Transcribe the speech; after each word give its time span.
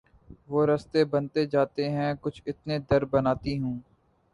وہ 0.49 0.65
رستہ 0.65 1.03
بنتے 1.11 1.45
جاتے 1.45 1.89
ہیں 1.89 2.11
کچھ 2.21 2.41
اتنے 2.45 2.79
در 2.89 3.05
بناتی 3.05 3.57
ہوں 3.59 3.79